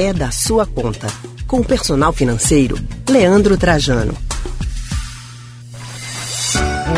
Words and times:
é 0.00 0.14
da 0.14 0.30
sua 0.30 0.64
conta. 0.64 1.08
Com 1.46 1.60
o 1.60 1.64
personal 1.64 2.10
financeiro, 2.10 2.78
Leandro 3.06 3.58
Trajano. 3.58 4.14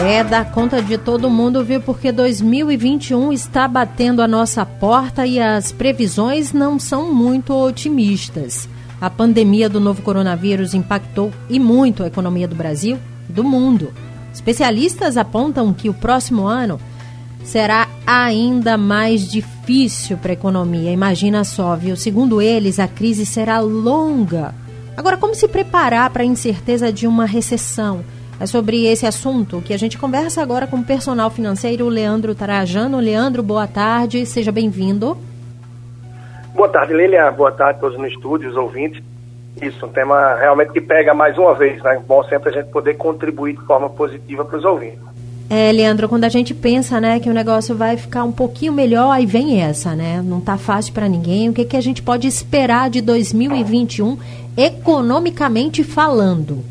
É 0.07 0.23
da 0.23 0.45
conta 0.45 0.81
de 0.81 0.97
todo 0.97 1.29
mundo, 1.29 1.65
viu? 1.65 1.81
Porque 1.81 2.13
2021 2.13 3.33
está 3.33 3.67
batendo 3.67 4.23
a 4.23 4.29
nossa 4.29 4.65
porta 4.65 5.27
e 5.27 5.41
as 5.41 5.73
previsões 5.73 6.53
não 6.53 6.79
são 6.79 7.13
muito 7.13 7.53
otimistas. 7.53 8.69
A 9.01 9.11
pandemia 9.11 9.69
do 9.69 9.81
novo 9.81 10.01
coronavírus 10.03 10.73
impactou 10.73 11.33
e 11.51 11.59
muito 11.59 12.05
a 12.05 12.07
economia 12.07 12.47
do 12.47 12.55
Brasil 12.55 12.99
e 13.29 13.33
do 13.33 13.43
mundo. 13.43 13.93
Especialistas 14.33 15.17
apontam 15.17 15.73
que 15.73 15.89
o 15.89 15.95
próximo 15.95 16.47
ano 16.47 16.81
será 17.45 17.89
ainda 18.07 18.77
mais 18.77 19.31
difícil 19.31 20.17
para 20.17 20.33
a 20.33 20.35
economia. 20.35 20.91
Imagina 20.91 21.45
só, 21.45 21.75
viu? 21.77 21.97
Segundo 21.97 22.41
eles, 22.41 22.79
a 22.79 22.89
crise 22.89 23.25
será 23.27 23.61
longa. 23.61 24.55
Agora, 24.97 25.17
como 25.17 25.35
se 25.35 25.49
preparar 25.49 26.11
para 26.11 26.23
a 26.23 26.27
incerteza 26.27 26.93
de 26.93 27.07
uma 27.07 27.25
recessão? 27.25 28.05
É 28.39 28.47
sobre 28.47 28.87
esse 28.87 29.07
assunto 29.07 29.63
que 29.63 29.73
a 29.73 29.79
gente 29.79 29.97
conversa 29.97 30.43
agora 30.43 30.67
com 30.67 30.79
o 30.79 30.85
personal 30.85 31.31
financeiro 31.31 31.89
Leandro 31.89 32.35
Tarajano. 32.35 32.99
Leandro, 32.99 33.43
boa 33.43 33.67
tarde, 33.67 34.27
seja 34.27 34.51
bem-vindo. 34.51 35.17
Boa 36.55 36.69
tarde, 36.69 36.93
Lilia. 36.93 37.31
Boa 37.31 37.53
tarde 37.53 37.79
a 37.79 37.81
todos 37.81 37.99
no 37.99 38.07
estúdio, 38.07 38.51
os 38.51 38.57
ouvintes. 38.57 39.03
Isso, 39.61 39.87
um 39.87 39.89
tema 39.91 40.35
realmente 40.37 40.73
que 40.73 40.81
pega 40.81 41.15
mais 41.15 41.39
uma 41.39 41.55
vez, 41.55 41.83
né? 41.83 42.03
Bom 42.07 42.25
sempre 42.25 42.51
a 42.51 42.53
gente 42.53 42.71
poder 42.71 42.95
contribuir 42.95 43.57
de 43.57 43.65
forma 43.65 43.89
positiva 43.89 44.45
para 44.45 44.59
os 44.59 44.65
ouvintes. 44.65 45.12
É, 45.55 45.71
Leandro, 45.71 46.09
quando 46.09 46.25
a 46.25 46.31
gente 46.31 46.55
pensa, 46.55 46.99
né, 46.99 47.21
que 47.21 47.29
o 47.29 47.35
negócio 47.35 47.77
vai 47.77 47.99
ficar 47.99 48.25
um 48.25 48.33
pouquinho 48.33 48.73
melhor, 48.73 49.11
aí 49.11 49.27
vem 49.27 49.63
essa, 49.63 49.95
né? 49.95 50.23
Não 50.25 50.41
tá 50.41 50.57
fácil 50.57 50.95
para 50.95 51.07
ninguém. 51.07 51.51
O 51.51 51.53
que, 51.53 51.67
que 51.67 51.77
a 51.77 51.81
gente 51.83 52.03
pode 52.03 52.27
esperar 52.27 52.89
de 52.89 53.03
2021 53.03 54.17
economicamente 54.57 55.85
falando? 55.85 56.65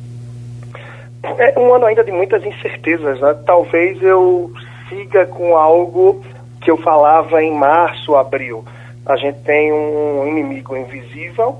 É 1.21 1.59
um 1.59 1.71
ano 1.75 1.85
ainda 1.85 2.03
de 2.03 2.11
muitas 2.11 2.43
incertezas, 2.43 3.21
né? 3.21 3.35
Talvez 3.45 4.01
eu 4.01 4.51
siga 4.89 5.27
com 5.27 5.55
algo 5.55 6.23
que 6.59 6.71
eu 6.71 6.77
falava 6.77 7.43
em 7.43 7.53
março, 7.53 8.15
abril. 8.15 8.65
A 9.05 9.15
gente 9.15 9.41
tem 9.41 9.71
um 9.71 10.27
inimigo 10.27 10.75
invisível 10.75 11.57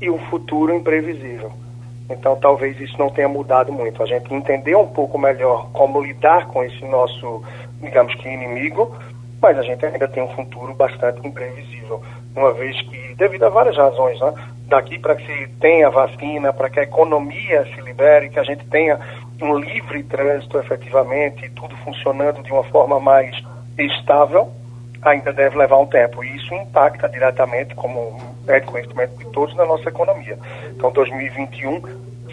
e 0.00 0.08
um 0.08 0.18
futuro 0.30 0.74
imprevisível. 0.74 1.52
Então, 2.10 2.36
talvez 2.36 2.78
isso 2.80 2.96
não 2.98 3.08
tenha 3.10 3.28
mudado 3.28 3.72
muito. 3.72 4.02
A 4.02 4.06
gente 4.06 4.32
entender 4.34 4.76
um 4.76 4.86
pouco 4.86 5.18
melhor 5.18 5.70
como 5.72 6.02
lidar 6.02 6.46
com 6.48 6.62
esse 6.62 6.84
nosso, 6.84 7.42
digamos 7.80 8.14
que, 8.16 8.28
inimigo, 8.28 8.94
mas 9.40 9.58
a 9.58 9.62
gente 9.62 9.84
ainda 9.84 10.06
tem 10.08 10.22
um 10.22 10.28
futuro 10.28 10.74
bastante 10.74 11.26
imprevisível. 11.26 12.02
Uma 12.36 12.52
vez 12.52 12.80
que, 12.82 13.14
devido 13.16 13.44
a 13.44 13.48
várias 13.48 13.76
razões, 13.76 14.20
né? 14.20 14.34
daqui 14.72 14.98
para 14.98 15.16
que 15.16 15.26
se 15.26 15.48
tenha 15.60 15.90
vacina, 15.90 16.52
para 16.52 16.70
que 16.70 16.80
a 16.80 16.84
economia 16.84 17.64
se 17.74 17.80
libere, 17.82 18.30
que 18.30 18.38
a 18.38 18.44
gente 18.44 18.64
tenha 18.66 18.98
um 19.40 19.58
livre 19.58 20.02
trânsito 20.04 20.58
efetivamente, 20.58 21.50
tudo 21.50 21.76
funcionando 21.78 22.42
de 22.42 22.50
uma 22.50 22.64
forma 22.64 22.98
mais 22.98 23.36
estável, 23.76 24.50
ainda 25.02 25.32
deve 25.32 25.58
levar 25.58 25.78
um 25.78 25.86
tempo. 25.86 26.24
E 26.24 26.36
isso 26.36 26.54
impacta 26.54 27.08
diretamente, 27.08 27.74
como 27.74 28.18
é 28.48 28.60
conhecimento 28.60 29.16
de 29.18 29.24
todos, 29.26 29.54
na 29.56 29.64
nossa 29.64 29.88
economia. 29.88 30.38
Então, 30.70 30.90
2021, 30.92 31.82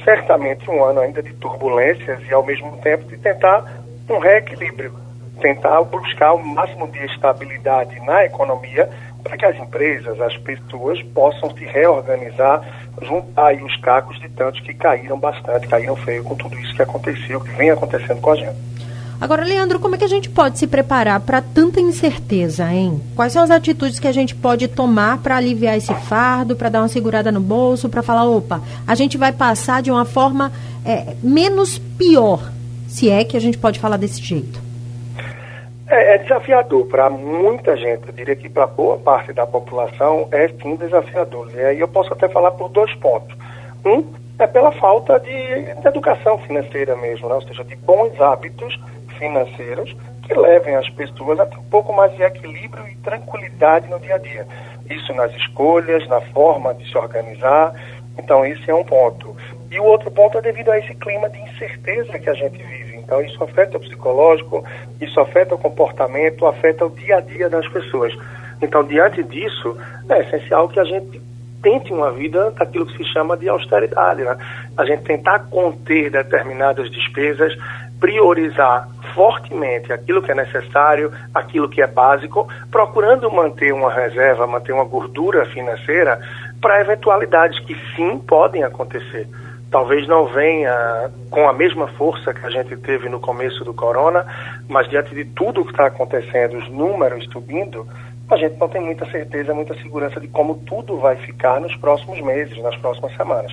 certamente 0.04 0.70
um 0.70 0.84
ano 0.84 1.02
ainda 1.02 1.22
de 1.22 1.34
turbulências 1.34 2.20
e, 2.28 2.34
ao 2.34 2.44
mesmo 2.44 2.78
tempo, 2.78 3.06
de 3.06 3.18
tentar 3.18 3.82
um 4.10 4.18
reequilíbrio, 4.18 4.94
tentar 5.42 5.82
buscar 5.84 6.34
o 6.34 6.44
máximo 6.44 6.88
de 6.88 7.04
estabilidade 7.06 8.00
na 8.02 8.26
economia 8.26 8.90
para 9.24 9.38
que 9.38 9.46
as 9.46 9.58
empresas, 9.58 10.20
as 10.22 10.36
pessoas 10.38 11.02
possam 11.04 11.52
se 11.56 11.66
reorganizar, 11.66 12.64
juntar 13.02 13.48
aí 13.48 13.62
os 13.62 13.76
cacos 13.78 14.20
de 14.20 14.30
tantos 14.30 14.60
que 14.62 14.74
caíram 14.74 15.20
bastante, 15.20 15.68
caíram 15.68 15.96
feio 15.96 16.24
com 16.24 16.36
tudo 16.36 16.58
isso 16.60 16.74
que 16.74 16.82
aconteceu, 16.82 17.42
que 17.42 17.52
vem 17.52 17.70
acontecendo 17.70 18.22
com 18.22 18.32
a 18.32 18.36
gente. 18.36 18.79
Agora, 19.22 19.44
Leandro, 19.44 19.82
como 19.82 19.96
é 19.96 19.98
que 19.98 20.06
a 20.06 20.10
gente 20.10 20.30
pode 20.30 20.58
se 20.58 20.66
preparar 20.66 21.20
para 21.20 21.42
tanta 21.42 21.82
incerteza, 21.82 22.72
hein? 22.72 23.02
Quais 23.18 23.34
são 23.34 23.44
as 23.44 23.52
atitudes 23.52 24.00
que 24.00 24.08
a 24.08 24.14
gente 24.14 24.34
pode 24.34 24.70
tomar 24.70 25.18
para 25.18 25.36
aliviar 25.36 25.76
esse 25.76 25.94
fardo, 25.94 26.56
para 26.56 26.70
dar 26.70 26.80
uma 26.80 26.88
segurada 26.88 27.30
no 27.30 27.42
bolso, 27.42 27.90
para 27.90 28.02
falar, 28.02 28.24
opa, 28.24 28.62
a 28.88 28.96
gente 28.96 29.18
vai 29.18 29.34
passar 29.34 29.82
de 29.82 29.92
uma 29.92 30.06
forma 30.06 30.54
é, 30.86 31.16
menos 31.22 31.78
pior, 31.78 32.50
se 32.88 33.10
é 33.10 33.26
que 33.26 33.36
a 33.36 33.42
gente 33.42 33.58
pode 33.58 33.78
falar 33.78 33.98
desse 33.98 34.22
jeito? 34.22 34.62
É, 35.90 36.16
é 36.16 36.18
desafiador 36.20 36.86
para 36.86 37.10
muita 37.10 37.76
gente, 37.76 38.08
eu 38.08 38.14
diria 38.14 38.38
que 38.38 38.48
para 38.48 38.68
boa 38.68 38.98
parte 38.98 39.34
da 39.34 39.46
população 39.46 40.30
é 40.32 40.48
sim 40.48 40.78
desafiador. 40.78 41.50
E 41.54 41.60
aí 41.60 41.80
eu 41.80 41.90
posso 41.90 42.14
até 42.14 42.30
falar 42.30 42.52
por 42.52 42.70
dois 42.70 42.94
pontos. 42.96 43.36
Um 43.86 44.02
é 44.40 44.48
pela 44.48 44.72
falta 44.72 45.20
de, 45.20 45.30
de 45.30 45.88
educação 45.88 46.38
financeira 46.40 46.96
mesmo, 46.96 47.28
né? 47.28 47.36
ou 47.36 47.42
seja, 47.42 47.64
de 47.66 47.76
bons 47.76 48.20
hábitos 48.22 48.80
financeiros 49.20 49.96
que 50.24 50.34
levem 50.34 50.76
as 50.76 50.90
pessoas 50.90 51.40
a 51.40 51.46
ter 51.46 51.58
um 51.58 51.70
pouco 51.70 51.94
mais 51.94 52.16
de 52.16 52.24
equilíbrio 52.24 52.88
e 52.88 52.96
tranquilidade 52.98 53.88
no 53.90 54.00
dia 54.00 54.16
a 54.16 54.18
dia. 54.18 54.48
Isso 54.90 55.14
nas 55.14 55.32
escolhas, 55.36 56.08
na 56.08 56.22
forma 56.22 56.74
de 56.74 56.90
se 56.90 56.98
organizar. 56.98 57.74
Então, 58.18 58.46
esse 58.46 58.70
é 58.70 58.74
um 58.74 58.84
ponto. 58.84 59.36
E 59.70 59.80
o 59.80 59.84
outro 59.84 60.10
ponto 60.10 60.38
é 60.38 60.42
devido 60.42 60.72
a 60.72 60.80
esse 60.80 60.94
clima 60.96 61.30
de 61.30 61.40
incerteza 61.40 62.18
que 62.18 62.30
a 62.30 62.34
gente 62.34 62.58
vive. 62.58 62.98
Então, 62.98 63.22
isso 63.22 63.44
afeta 63.44 63.78
o 63.78 63.80
psicológico, 63.80 64.64
isso 65.02 65.20
afeta 65.20 65.56
o 65.56 65.58
comportamento, 65.58 66.46
afeta 66.46 66.86
o 66.86 66.90
dia 66.90 67.18
a 67.18 67.22
dia 67.22 67.50
das 67.50 67.68
pessoas. 67.68 68.14
Então, 68.62 68.84
diante 68.84 69.24
disso, 69.24 69.78
é 70.10 70.20
essencial 70.22 70.68
que 70.70 70.80
a 70.80 70.84
gente 70.84 71.22
tente 71.62 71.92
uma 71.92 72.12
vida 72.12 72.52
daquilo 72.52 72.86
que 72.86 72.98
se 72.98 73.12
chama 73.12 73.38
de 73.38 73.48
austeridade. 73.50 74.24
Né? 74.24 74.38
A 74.78 74.86
gente 74.86 75.04
tentar 75.04 75.40
conter 75.50 76.12
determinadas 76.12 76.90
despesas, 76.92 77.54
priorizar 78.00 78.88
fortemente 79.14 79.92
aquilo 79.92 80.22
que 80.22 80.32
é 80.32 80.36
necessário, 80.36 81.12
aquilo 81.34 81.70
que 81.70 81.82
é 81.82 81.88
básico, 81.88 82.48
procurando 82.72 83.32
manter 83.32 83.74
uma 83.74 83.92
reserva, 83.92 84.48
manter 84.48 84.72
uma 84.72 84.86
gordura 84.86 85.46
financeira 85.46 86.20
para 86.62 86.82
eventualidades 86.82 87.60
que 87.66 87.76
sim 87.96 88.18
podem 88.20 88.64
acontecer. 88.64 89.28
Talvez 89.72 90.08
não 90.08 90.26
venha 90.26 91.12
com 91.30 91.48
a 91.48 91.54
mesma 91.54 91.88
força 91.90 92.34
que 92.34 92.46
a 92.46 92.50
gente 92.50 92.76
teve 92.78 93.08
no 93.08 93.20
começo 93.20 93.64
do 93.64 93.74
corona, 93.74 94.26
mas 94.68 94.90
diante 94.90 95.14
de 95.14 95.26
tudo 95.26 95.64
que 95.64 95.72
está 95.72 95.86
acontecendo, 95.86 96.58
os 96.58 96.68
números 96.70 97.26
subindo, 97.32 97.88
a 98.30 98.38
gente 98.38 98.60
não 98.60 98.68
tem 98.68 98.82
muita 98.82 99.06
certeza, 99.10 99.54
muita 99.54 99.76
segurança 99.76 100.20
de 100.20 100.28
como 100.28 100.56
tudo 100.56 100.98
vai 100.98 101.16
ficar 101.18 101.60
nos 101.60 101.76
próximos 101.76 102.20
meses, 102.22 102.58
nas 102.62 102.76
próximas 102.78 103.16
semanas. 103.16 103.52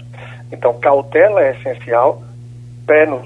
Então, 0.53 0.79
cautela 0.79 1.43
é 1.43 1.53
essencial, 1.53 2.23
pé 2.87 3.07
no 3.07 3.23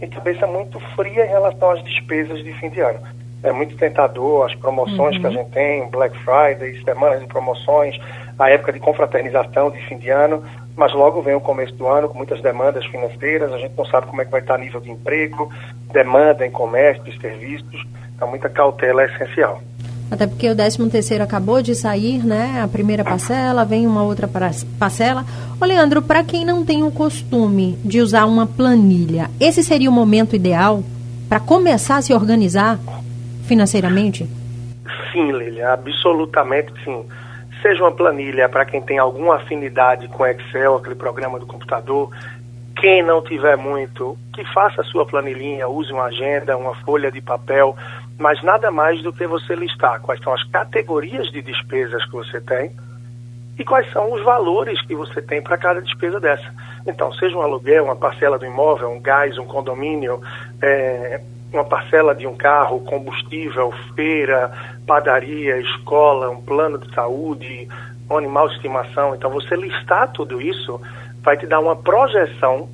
e 0.00 0.06
cabeça 0.08 0.46
muito 0.46 0.78
fria 0.94 1.24
em 1.24 1.28
relação 1.28 1.70
às 1.70 1.82
despesas 1.84 2.42
de 2.42 2.52
fim 2.54 2.68
de 2.70 2.80
ano. 2.80 3.00
É 3.42 3.52
muito 3.52 3.76
tentador 3.76 4.46
as 4.46 4.54
promoções 4.54 5.16
uhum. 5.16 5.20
que 5.20 5.26
a 5.26 5.30
uhum. 5.30 5.36
gente 5.36 5.50
tem, 5.50 5.88
Black 5.90 6.16
Friday, 6.18 6.82
semanas 6.82 7.20
de 7.20 7.26
promoções, 7.26 7.98
a 8.38 8.50
época 8.50 8.72
de 8.72 8.80
confraternização 8.80 9.70
de 9.70 9.78
fim 9.86 9.98
de 9.98 10.08
ano, 10.08 10.42
mas 10.76 10.92
logo 10.92 11.20
vem 11.22 11.34
o 11.34 11.40
começo 11.40 11.74
do 11.74 11.86
ano 11.86 12.08
com 12.08 12.16
muitas 12.16 12.40
demandas 12.40 12.84
financeiras, 12.86 13.52
a 13.52 13.58
gente 13.58 13.76
não 13.76 13.84
sabe 13.84 14.06
como 14.06 14.22
é 14.22 14.24
que 14.24 14.30
vai 14.30 14.40
estar 14.40 14.58
nível 14.58 14.80
de 14.80 14.90
emprego, 14.90 15.50
demanda 15.92 16.46
em 16.46 16.50
comércio, 16.50 17.20
serviços, 17.20 17.84
então 18.16 18.28
muita 18.28 18.48
cautela 18.48 19.02
é 19.02 19.06
essencial. 19.06 19.60
Até 20.10 20.26
porque 20.26 20.48
o 20.48 20.54
13 20.54 20.88
terceiro 20.90 21.24
acabou 21.24 21.62
de 21.62 21.74
sair, 21.74 22.24
né? 22.24 22.60
A 22.62 22.68
primeira 22.68 23.02
parcela, 23.02 23.64
vem 23.64 23.86
uma 23.86 24.02
outra 24.02 24.28
parcela. 24.78 25.24
Ô, 25.60 25.64
Leandro, 25.64 26.02
para 26.02 26.22
quem 26.22 26.44
não 26.44 26.64
tem 26.64 26.82
o 26.82 26.90
costume 26.90 27.78
de 27.84 28.00
usar 28.00 28.26
uma 28.26 28.46
planilha, 28.46 29.30
esse 29.40 29.62
seria 29.62 29.90
o 29.90 29.92
momento 29.92 30.36
ideal 30.36 30.82
para 31.28 31.40
começar 31.40 31.96
a 31.96 32.02
se 32.02 32.12
organizar 32.12 32.78
financeiramente? 33.44 34.28
Sim, 35.12 35.32
Lilia, 35.32 35.72
absolutamente 35.72 36.72
sim. 36.84 37.04
Seja 37.62 37.82
uma 37.82 37.92
planilha 37.92 38.48
para 38.48 38.64
quem 38.64 38.82
tem 38.82 38.98
alguma 38.98 39.36
afinidade 39.36 40.06
com 40.08 40.26
Excel, 40.26 40.76
aquele 40.76 40.94
programa 40.94 41.38
do 41.38 41.46
computador, 41.46 42.10
quem 42.76 43.02
não 43.02 43.22
tiver 43.22 43.56
muito, 43.56 44.18
que 44.34 44.44
faça 44.52 44.82
a 44.82 44.84
sua 44.84 45.06
planilhinha, 45.06 45.66
use 45.66 45.90
uma 45.92 46.04
agenda, 46.04 46.56
uma 46.56 46.74
folha 46.84 47.10
de 47.10 47.20
papel, 47.20 47.74
mas 48.18 48.42
nada 48.42 48.70
mais 48.70 49.02
do 49.02 49.12
que 49.12 49.26
você 49.26 49.54
listar 49.54 50.00
quais 50.00 50.20
são 50.22 50.32
as 50.32 50.42
categorias 50.44 51.30
de 51.30 51.42
despesas 51.42 52.04
que 52.04 52.12
você 52.12 52.40
tem 52.40 52.70
e 53.58 53.64
quais 53.64 53.90
são 53.92 54.12
os 54.12 54.22
valores 54.22 54.80
que 54.82 54.94
você 54.94 55.22
tem 55.22 55.42
para 55.42 55.56
cada 55.56 55.80
despesa 55.80 56.18
dessa. 56.18 56.52
Então, 56.86 57.12
seja 57.14 57.36
um 57.36 57.42
aluguel, 57.42 57.84
uma 57.84 57.96
parcela 57.96 58.38
do 58.38 58.44
imóvel, 58.44 58.90
um 58.90 59.00
gás, 59.00 59.38
um 59.38 59.46
condomínio, 59.46 60.20
é, 60.60 61.20
uma 61.52 61.64
parcela 61.64 62.14
de 62.14 62.26
um 62.26 62.36
carro, 62.36 62.80
combustível, 62.80 63.72
feira, 63.94 64.52
padaria, 64.86 65.58
escola, 65.58 66.30
um 66.30 66.42
plano 66.42 66.78
de 66.78 66.92
saúde, 66.92 67.68
um 68.10 68.18
animal 68.18 68.48
de 68.48 68.56
estimação. 68.56 69.14
Então, 69.14 69.30
você 69.30 69.54
listar 69.54 70.12
tudo 70.12 70.40
isso 70.40 70.80
vai 71.22 71.36
te 71.36 71.46
dar 71.46 71.60
uma 71.60 71.76
projeção 71.76 72.68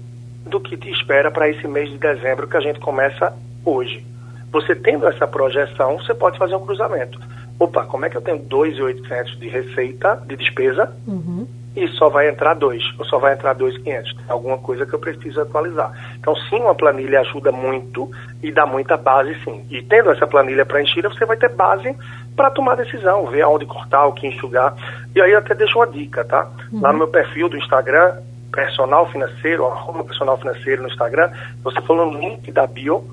do 0.45 0.59
que 0.59 0.77
te 0.77 0.91
espera 0.91 1.31
para 1.31 1.49
esse 1.49 1.69
mês 1.69 1.91
de 1.91 1.99
dezembro 1.99 2.49
que 2.49 2.57
a 2.57 2.61
gente 2.61 2.81
começa 2.81 3.33
hoje. 3.65 4.10
Você 4.53 4.75
tendo 4.75 5.07
essa 5.07 5.27
projeção, 5.27 5.99
você 5.99 6.15
pode 6.15 6.39
fazer 6.39 6.57
um 6.57 6.65
cruzamento. 6.65 7.19
Opa, 7.59 7.85
como 7.85 8.05
é 8.05 8.11
que 8.11 8.17
eu 8.17 8.23
tenho 8.23 8.39
2.800 8.39 9.39
de 9.39 9.49
receita, 9.49 10.17
de 10.27 10.35
despesa, 10.35 10.97
uhum. 11.07 11.47
e 11.77 11.87
só 11.89 12.09
vai 12.09 12.29
entrar 12.29 12.55
dois, 12.55 12.83
ou 12.99 13.05
só 13.05 13.19
vai 13.19 13.35
entrar 13.35 13.53
dois 13.53 13.77
quinhentos. 13.79 14.17
Alguma 14.29 14.57
coisa 14.59 14.87
que 14.87 14.95
eu 14.95 14.99
preciso 14.99 15.41
atualizar. 15.43 15.93
Então, 16.19 16.35
sim, 16.35 16.61
uma 16.61 16.75
planilha 16.75 17.21
ajuda 17.21 17.53
muito 17.53 18.11
e 18.43 18.51
dá 18.51 18.65
muita 18.65 18.97
base, 18.97 19.37
sim. 19.45 19.67
E 19.71 19.83
tendo 19.83 20.11
essa 20.11 20.27
planilha 20.27 20.65
preenchida, 20.65 21.11
você 21.11 21.27
vai 21.27 21.37
ter 21.37 21.51
base 21.51 21.95
para 22.35 22.51
tomar 22.51 22.77
decisão, 22.77 23.27
ver 23.27 23.43
aonde 23.43 23.67
cortar, 23.67 24.07
o 24.07 24.15
que 24.15 24.27
enxugar. 24.27 24.75
E 25.15 25.21
aí 25.21 25.35
até 25.35 25.55
deixo 25.55 25.79
uma 25.79 25.87
dica, 25.87 26.25
tá? 26.25 26.49
Uhum. 26.73 26.81
Lá 26.81 26.93
no 26.93 26.99
meu 26.99 27.09
perfil 27.09 27.49
do 27.49 27.59
Instagram, 27.59 28.17
personal 28.51 29.07
financeiro, 29.11 29.67
arroba 29.67 30.05
personal 30.05 30.37
financeiro 30.39 30.83
no 30.83 30.89
Instagram, 30.89 31.31
você 31.63 31.81
falou 31.83 32.11
no 32.11 32.19
link 32.19 32.51
da 32.51 32.67
bio, 32.67 33.05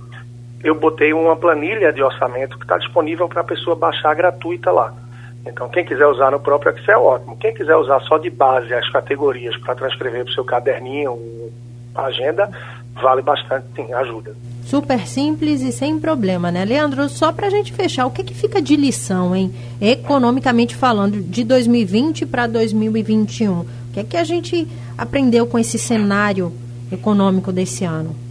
eu 0.63 0.75
botei 0.75 1.13
uma 1.13 1.35
planilha 1.35 1.93
de 1.93 2.01
orçamento 2.01 2.57
que 2.57 2.63
está 2.63 2.77
disponível 2.77 3.27
para 3.27 3.41
a 3.41 3.43
pessoa 3.43 3.75
baixar 3.75 4.15
gratuita 4.15 4.71
lá. 4.71 4.93
Então, 5.45 5.69
quem 5.69 5.85
quiser 5.85 6.05
usar 6.07 6.31
no 6.31 6.39
próprio 6.39 6.73
Excel, 6.75 7.01
ótimo. 7.01 7.37
Quem 7.37 7.53
quiser 7.53 7.75
usar 7.75 8.01
só 8.01 8.17
de 8.17 8.29
base 8.29 8.73
as 8.73 8.89
categorias 8.89 9.55
para 9.57 9.75
transcrever 9.75 10.23
para 10.23 10.31
o 10.31 10.33
seu 10.33 10.43
caderninho, 10.43 11.17
agenda, 11.95 12.49
vale 12.93 13.21
bastante, 13.21 13.65
sim, 13.75 13.93
ajuda. 13.93 14.35
Super 14.65 15.07
simples 15.07 15.61
e 15.61 15.71
sem 15.71 15.97
problema, 15.97 16.51
né? 16.51 16.65
Leandro, 16.65 17.07
só 17.07 17.31
para 17.31 17.47
a 17.47 17.49
gente 17.49 17.71
fechar, 17.71 18.05
o 18.05 18.11
que, 18.11 18.23
que 18.23 18.33
fica 18.33 18.61
de 18.61 18.75
lição, 18.75 19.33
hein? 19.33 19.53
Economicamente 19.79 20.75
falando, 20.75 21.21
de 21.21 21.45
2020 21.45 22.25
para 22.25 22.47
2021? 22.47 23.61
O 23.61 23.65
que 23.93 24.01
é 24.01 24.03
que 24.03 24.17
a 24.17 24.25
gente 24.25 24.67
aprendeu 24.97 25.47
com 25.47 25.57
esse 25.57 25.79
cenário 25.79 26.51
econômico 26.91 27.53
desse 27.53 27.85
ano? 27.85 28.26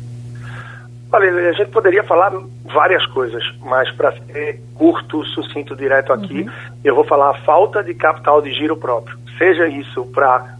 Olha, 1.12 1.50
a 1.50 1.52
gente 1.52 1.70
poderia 1.70 2.02
falar 2.02 2.32
várias 2.64 3.06
coisas, 3.06 3.42
mas 3.62 3.90
para 3.92 4.12
ser 4.12 4.60
curto, 4.74 5.24
sucinto, 5.26 5.76
direto 5.76 6.12
aqui, 6.12 6.42
uhum. 6.42 6.50
eu 6.84 6.94
vou 6.94 7.04
falar 7.04 7.30
a 7.30 7.38
falta 7.42 7.82
de 7.82 7.94
capital 7.94 8.42
de 8.42 8.52
giro 8.52 8.76
próprio. 8.76 9.16
Seja 9.38 9.68
isso 9.68 10.04
para 10.06 10.56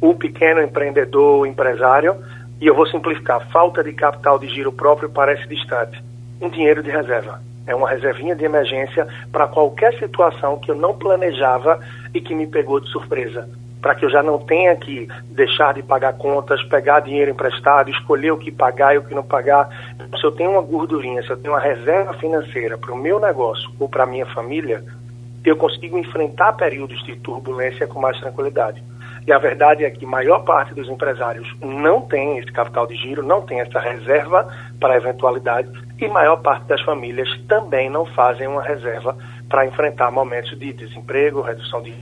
o 0.00 0.14
pequeno 0.14 0.62
empreendedor, 0.62 1.46
empresário, 1.46 2.16
e 2.60 2.66
eu 2.66 2.74
vou 2.74 2.86
simplificar, 2.86 3.48
falta 3.50 3.82
de 3.82 3.92
capital 3.92 4.38
de 4.38 4.48
giro 4.48 4.72
próprio 4.72 5.10
parece 5.10 5.46
distante. 5.48 6.00
Um 6.40 6.48
dinheiro 6.48 6.82
de 6.82 6.90
reserva. 6.90 7.40
É 7.66 7.74
uma 7.74 7.90
reservinha 7.90 8.34
de 8.34 8.44
emergência 8.44 9.06
para 9.32 9.48
qualquer 9.48 9.92
situação 9.98 10.58
que 10.58 10.70
eu 10.70 10.76
não 10.76 10.96
planejava 10.96 11.80
e 12.14 12.20
que 12.20 12.34
me 12.34 12.46
pegou 12.46 12.80
de 12.80 12.88
surpresa 12.88 13.48
para 13.80 13.94
que 13.94 14.04
eu 14.04 14.10
já 14.10 14.22
não 14.22 14.38
tenha 14.38 14.74
que 14.76 15.08
deixar 15.30 15.74
de 15.74 15.82
pagar 15.82 16.14
contas, 16.14 16.62
pegar 16.64 17.00
dinheiro 17.00 17.30
emprestado, 17.30 17.90
escolher 17.90 18.32
o 18.32 18.38
que 18.38 18.50
pagar 18.50 18.94
e 18.94 18.98
o 18.98 19.04
que 19.04 19.14
não 19.14 19.22
pagar. 19.22 19.68
Se 20.18 20.24
eu 20.24 20.32
tenho 20.32 20.52
uma 20.52 20.62
gordurinha, 20.62 21.22
se 21.22 21.30
eu 21.30 21.36
tenho 21.36 21.54
uma 21.54 21.60
reserva 21.60 22.14
financeira 22.14 22.76
para 22.76 22.92
o 22.92 22.96
meu 22.96 23.20
negócio 23.20 23.70
ou 23.78 23.88
para 23.88 24.04
a 24.04 24.06
minha 24.06 24.26
família, 24.26 24.84
eu 25.44 25.56
consigo 25.56 25.96
enfrentar 25.98 26.52
períodos 26.54 27.02
de 27.04 27.16
turbulência 27.16 27.86
com 27.86 28.00
mais 28.00 28.18
tranquilidade. 28.20 28.82
E 29.26 29.32
a 29.32 29.38
verdade 29.38 29.84
é 29.84 29.90
que 29.90 30.06
a 30.06 30.08
maior 30.08 30.38
parte 30.40 30.74
dos 30.74 30.88
empresários 30.88 31.54
não 31.60 32.00
tem 32.00 32.38
esse 32.38 32.50
capital 32.50 32.86
de 32.86 32.96
giro, 32.96 33.22
não 33.22 33.42
tem 33.42 33.60
essa 33.60 33.78
reserva 33.78 34.48
para 34.80 34.96
eventualidade, 34.96 35.68
e 36.00 36.08
maior 36.08 36.36
parte 36.36 36.66
das 36.66 36.80
famílias 36.80 37.28
também 37.46 37.90
não 37.90 38.06
fazem 38.06 38.46
uma 38.46 38.62
reserva 38.62 39.16
para 39.48 39.66
enfrentar 39.66 40.10
momentos 40.10 40.58
de 40.58 40.72
desemprego, 40.72 41.40
redução 41.40 41.82
de 41.82 41.94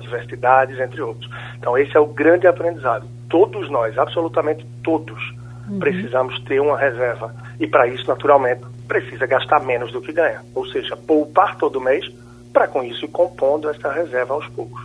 diversidades, 0.00 0.78
entre 0.80 1.02
outros. 1.02 1.30
Então, 1.58 1.76
esse 1.76 1.94
é 1.96 2.00
o 2.00 2.06
grande 2.06 2.46
aprendizado. 2.46 3.06
Todos 3.28 3.70
nós, 3.70 3.98
absolutamente 3.98 4.66
todos, 4.82 5.20
uhum. 5.68 5.78
precisamos 5.78 6.38
ter 6.44 6.60
uma 6.60 6.78
reserva. 6.78 7.34
E 7.60 7.66
para 7.66 7.86
isso, 7.86 8.08
naturalmente, 8.08 8.62
precisa 8.88 9.26
gastar 9.26 9.60
menos 9.60 9.92
do 9.92 10.00
que 10.00 10.12
ganha. 10.12 10.40
Ou 10.54 10.66
seja, 10.66 10.96
poupar 10.96 11.56
todo 11.56 11.80
mês 11.80 12.10
para 12.52 12.66
com 12.66 12.82
isso 12.82 13.04
ir 13.04 13.08
compondo 13.08 13.68
essa 13.68 13.92
reserva 13.92 14.34
aos 14.34 14.46
poucos. 14.48 14.82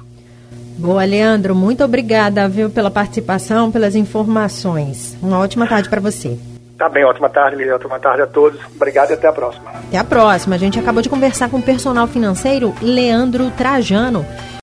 Boa, 0.77 1.03
Leandro. 1.03 1.53
Muito 1.55 1.83
obrigada, 1.83 2.47
viu, 2.47 2.69
pela 2.69 2.89
participação, 2.89 3.71
pelas 3.71 3.95
informações. 3.95 5.17
Uma 5.21 5.39
ótima 5.39 5.67
tarde 5.67 5.89
para 5.89 6.01
você. 6.01 6.37
Tá 6.79 6.87
bem, 6.87 7.03
ótima 7.03 7.27
tarde, 7.27 7.57
Lilian. 7.57 7.75
Ótima 7.75 7.99
tarde 7.99 8.21
a 8.21 8.27
todos. 8.27 8.57
Obrigado 8.73 9.11
e 9.11 9.13
até 9.13 9.27
a 9.27 9.33
próxima. 9.33 9.69
Até 9.69 9.97
a 9.97 10.03
próxima. 10.03 10.55
A 10.55 10.57
gente 10.57 10.79
acabou 10.79 11.01
de 11.01 11.09
conversar 11.09 11.49
com 11.49 11.57
o 11.57 11.61
personal 11.61 12.07
financeiro 12.07 12.73
Leandro 12.81 13.51
Trajano. 13.51 14.25